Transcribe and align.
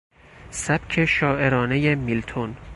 سبک 0.51 1.05
شاعرانهی 1.05 1.95
میلتون 1.95 2.57